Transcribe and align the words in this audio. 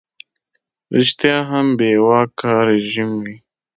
ریشتیا 0.97 1.37
هم 1.49 1.67
بې 1.77 1.91
واکه 2.05 2.51
رژیم 2.67 3.11
وي. 3.23 3.37